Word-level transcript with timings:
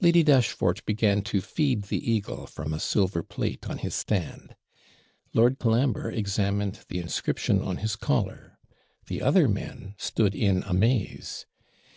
Lady 0.00 0.22
Dashfort 0.22 0.86
began 0.86 1.20
to 1.22 1.40
feed 1.40 1.86
the 1.86 1.98
eagle 2.08 2.46
from 2.46 2.72
a 2.72 2.78
silver 2.78 3.24
plate 3.24 3.68
on 3.68 3.78
his 3.78 3.92
stand; 3.92 4.54
Lord 5.32 5.58
Colambre 5.58 6.12
examined 6.14 6.78
the 6.86 7.00
inscription 7.00 7.60
on 7.60 7.78
his 7.78 7.96
collar; 7.96 8.56
the 9.08 9.20
other 9.20 9.48
men 9.48 9.96
stood 9.98 10.32
in 10.36 10.62
amaze. 10.62 11.46